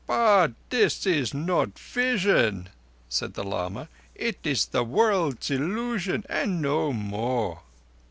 "But 0.07 0.53
this 0.71 1.05
is 1.05 1.31
not 1.31 1.77
vision," 1.77 2.69
said 3.07 3.35
the 3.35 3.43
lama. 3.43 3.87
"It 4.15 4.39
is 4.43 4.65
the 4.65 4.83
world's 4.83 5.51
Illusion, 5.51 6.25
and 6.27 6.59
no 6.59 6.91
more." 6.91 7.61